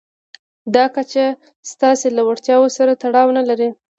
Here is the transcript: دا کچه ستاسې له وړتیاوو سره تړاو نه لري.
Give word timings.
دا 0.75 0.85
کچه 0.95 1.23
ستاسې 1.71 2.07
له 2.17 2.21
وړتیاوو 2.27 2.73
سره 2.77 2.91
تړاو 3.01 3.35
نه 3.37 3.43
لري. 3.49 3.69